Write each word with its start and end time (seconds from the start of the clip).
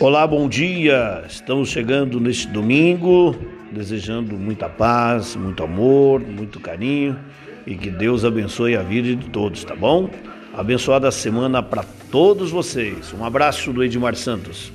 Olá, 0.00 0.26
bom 0.26 0.48
dia. 0.48 1.22
Estamos 1.28 1.68
chegando 1.68 2.18
neste 2.18 2.46
domingo, 2.46 3.36
desejando 3.70 4.34
muita 4.34 4.66
paz, 4.66 5.36
muito 5.36 5.62
amor, 5.62 6.22
muito 6.22 6.58
carinho 6.58 7.20
e 7.66 7.76
que 7.76 7.90
Deus 7.90 8.24
abençoe 8.24 8.74
a 8.76 8.82
vida 8.82 9.14
de 9.14 9.28
todos, 9.28 9.62
tá 9.62 9.76
bom? 9.76 10.08
Abençoada 10.54 11.10
semana 11.10 11.62
para 11.62 11.84
todos 12.10 12.50
vocês. 12.50 13.12
Um 13.12 13.22
abraço 13.26 13.74
do 13.74 13.84
Edmar 13.84 14.16
Santos. 14.16 14.72